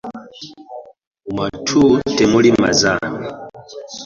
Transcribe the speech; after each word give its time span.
Mu 1.25 1.31
matu 1.37 1.81
temuli 2.15 2.49
mazaana. 2.61 3.25